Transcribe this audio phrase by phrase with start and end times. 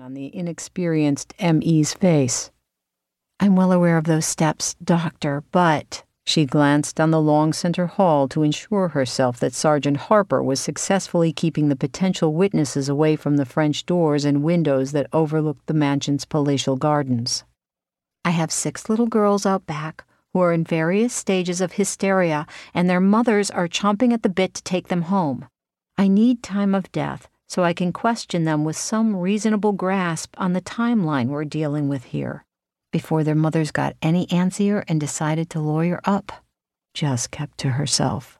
[0.00, 2.50] on the inexperienced M.E.'s face.
[3.38, 8.26] I'm well aware of those steps, Doctor, but she glanced down the long center hall
[8.28, 13.44] to ensure herself that Sergeant Harper was successfully keeping the potential witnesses away from the
[13.44, 17.44] French doors and windows that overlooked the mansion's palatial gardens.
[18.24, 22.88] I have six little girls out back who are in various stages of hysteria, and
[22.88, 25.46] their mothers are chomping at the bit to take them home.
[25.98, 30.52] I need time of death so I can question them with some reasonable grasp on
[30.52, 32.44] the timeline we're dealing with here
[32.92, 36.30] before their mothers got any antsier and decided to lawyer up.
[36.94, 38.38] Jess kept to herself.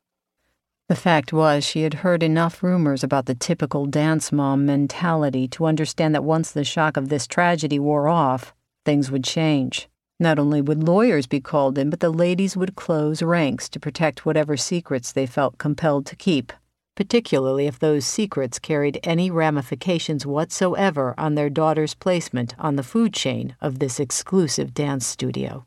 [0.88, 5.66] The fact was, she had heard enough rumors about the typical dance mom mentality to
[5.66, 8.54] understand that once the shock of this tragedy wore off,
[8.84, 9.88] things would change.
[10.20, 14.24] Not only would lawyers be called in, but the ladies would close ranks to protect
[14.24, 16.52] whatever secrets they felt compelled to keep
[17.00, 23.14] particularly if those secrets carried any ramifications whatsoever on their daughter's placement on the food
[23.14, 25.64] chain of this exclusive dance studio.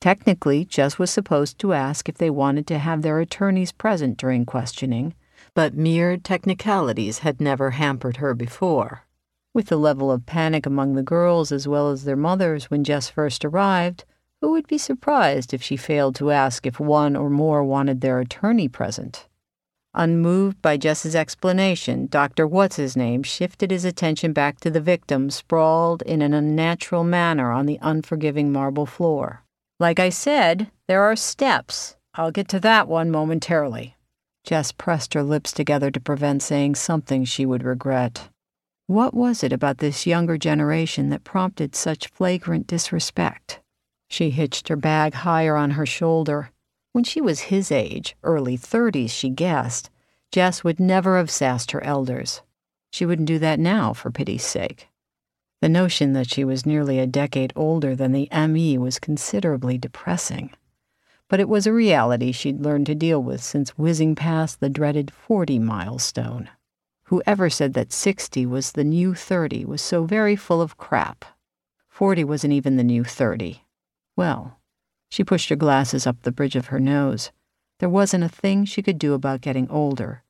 [0.00, 4.44] Technically, Jess was supposed to ask if they wanted to have their attorneys present during
[4.44, 5.14] questioning,
[5.54, 9.06] but mere technicalities had never hampered her before.
[9.54, 13.08] With the level of panic among the girls as well as their mothers when Jess
[13.08, 14.04] first arrived,
[14.40, 18.18] who would be surprised if she failed to ask if one or more wanted their
[18.18, 19.28] attorney present?
[19.94, 22.46] Unmoved by Jess's explanation, Dr.
[22.46, 27.50] What's His Name shifted his attention back to the victim sprawled in an unnatural manner
[27.50, 29.42] on the unforgiving marble floor.
[29.80, 31.96] Like I said, there are steps.
[32.14, 33.96] I'll get to that one momentarily.
[34.44, 38.28] Jess pressed her lips together to prevent saying something she would regret.
[38.86, 43.58] What was it about this younger generation that prompted such flagrant disrespect?
[44.08, 46.50] She hitched her bag higher on her shoulder
[46.92, 49.90] when she was his age, early 30s, she guessed,
[50.32, 52.42] Jess would never have sassed her elders.
[52.92, 54.88] She wouldn't do that now, for pity's sake.
[55.60, 60.50] The notion that she was nearly a decade older than the ME was considerably depressing.
[61.28, 65.12] But it was a reality she'd learned to deal with since whizzing past the dreaded
[65.12, 66.48] 40 milestone.
[67.04, 71.24] Whoever said that 60 was the new 30 was so very full of crap.
[71.88, 73.62] 40 wasn't even the new 30.
[74.16, 74.59] Well,
[75.10, 77.30] she pushed her glasses up the bridge of her nose.
[77.80, 80.22] There wasn't a thing she could do about getting older.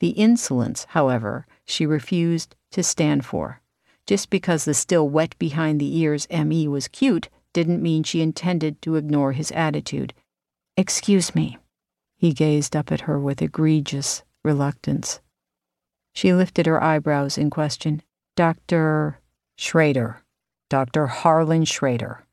[0.00, 3.60] The insolence, however, she refused to stand for.
[4.06, 6.66] Just because the still wet behind the ears M.E.
[6.66, 10.14] was cute didn't mean she intended to ignore his attitude.
[10.76, 11.58] Excuse me.
[12.16, 15.20] He gazed up at her with egregious reluctance.
[16.14, 18.02] She lifted her eyebrows in question.
[18.36, 19.20] Dr.
[19.56, 20.22] Schrader.
[20.70, 21.06] Dr.
[21.06, 22.24] Harlan Schrader.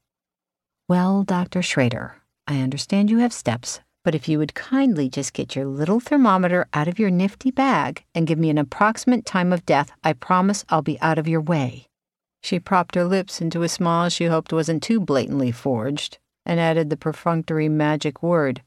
[0.90, 1.62] Well, Dr.
[1.62, 2.16] Schrader,
[2.48, 6.68] I understand you have steps, but if you would kindly just get your little thermometer
[6.74, 10.66] out of your nifty bag and give me an approximate time of death, I promise
[10.68, 11.86] I'll be out of your way.
[12.42, 16.90] She propped her lips into a smile she hoped wasn't too blatantly forged and added
[16.90, 18.64] the perfunctory magic word,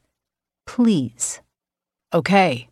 [0.65, 1.41] Please.
[2.15, 2.69] Okay.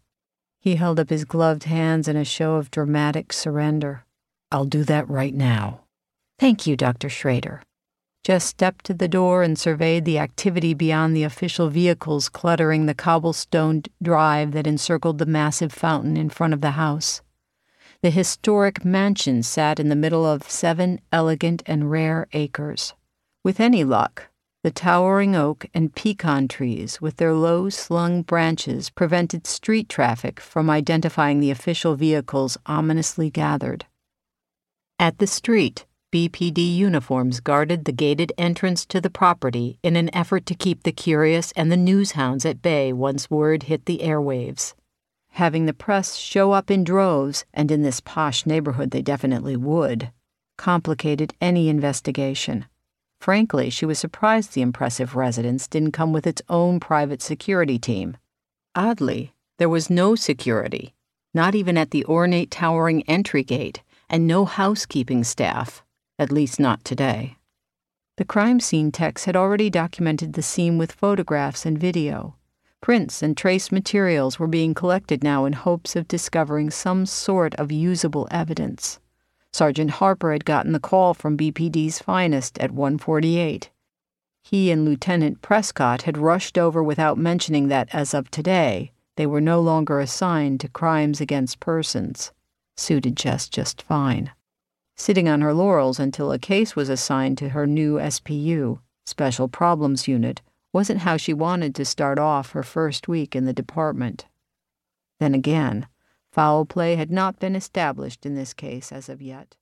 [0.61, 4.05] He held up his gloved hands in a show of dramatic surrender.
[4.53, 5.81] I'll do that right now.
[6.39, 7.09] Thank you, Dr.
[7.09, 7.65] Schrader.
[8.23, 12.95] Jess stepped to the door and surveyed the activity beyond the official vehicles cluttering the
[12.95, 17.23] cobblestoned drive that encircled the massive fountain in front of the house.
[18.03, 22.95] The historic mansion sat in the middle of seven elegant and rare acres.
[23.43, 24.29] With any luck,
[24.63, 30.69] the towering oak and pecan trees, with their low slung branches, prevented street traffic from
[30.69, 33.87] identifying the official vehicles ominously gathered.
[34.99, 40.45] At the street, BPD uniforms guarded the gated entrance to the property in an effort
[40.47, 44.75] to keep the curious and the news hounds at bay once word hit the airwaves.
[45.35, 50.11] Having the press show up in droves, and in this posh neighborhood they definitely would,
[50.59, 52.65] complicated any investigation.
[53.21, 58.17] Frankly, she was surprised the impressive residence didn't come with its own private security team.
[58.75, 60.93] Oddly, there was no security,
[61.33, 65.85] not even at the ornate towering entry gate, and no housekeeping staff
[66.21, 67.39] at least not today.
[68.19, 72.37] The crime scene techs had already documented the scene with photographs and video.
[72.83, 77.73] Prints and trace materials were being collected now in hopes of discovering some sort of
[77.73, 79.01] usable evidence.
[79.51, 83.71] Sergeant Harper had gotten the call from BPD's finest at 148.
[84.43, 89.41] He and Lieutenant Prescott had rushed over without mentioning that as of today, they were
[89.41, 92.33] no longer assigned to crimes against persons.
[92.77, 94.33] Suited Jess just fine
[95.01, 100.07] sitting on her laurels until a case was assigned to her new SPU, Special Problems
[100.07, 100.43] Unit,
[100.75, 104.27] wasn't how she wanted to start off her first week in the department.
[105.19, 105.87] Then again,
[106.31, 109.57] foul play had not been established in this case as of yet.